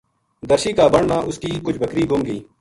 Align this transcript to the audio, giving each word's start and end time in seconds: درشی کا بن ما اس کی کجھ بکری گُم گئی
درشی 0.49 0.71
کا 0.77 0.87
بن 0.93 1.05
ما 1.09 1.17
اس 1.27 1.37
کی 1.41 1.51
کجھ 1.65 1.79
بکری 1.81 2.03
گُم 2.09 2.21
گئی 2.27 2.39